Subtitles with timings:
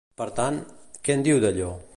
[0.19, 0.57] Per tant,
[1.07, 1.73] què en diu d'allò?